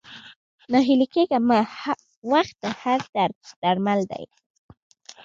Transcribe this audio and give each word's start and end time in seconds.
ناهيلی 0.71 1.07
کيږه 1.13 1.39
مه، 1.47 1.59
وخت 2.31 2.55
د 2.63 2.65
هر 2.81 2.99
درد 3.15 3.39
درمل 3.61 3.99
لري 4.09 4.29